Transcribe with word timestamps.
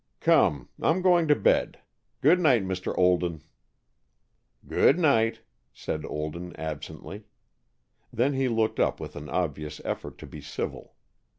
"Come, 0.19 0.67
I'm 0.81 1.03
going 1.03 1.27
to 1.27 1.35
bed. 1.35 1.77
Good 2.21 2.39
night, 2.39 2.63
Mr. 2.63 2.91
Olden." 2.97 3.43
"Good 4.67 4.97
night," 4.97 5.41
said 5.73 6.05
Olden, 6.05 6.55
absently. 6.55 7.25
Then 8.11 8.33
he 8.33 8.47
looked 8.47 8.79
up, 8.79 8.99
with 8.99 9.15
an 9.15 9.29
obvious 9.29 9.79
effort 9.85 10.17
to 10.17 10.25
be 10.25 10.41
civil. 10.41 10.95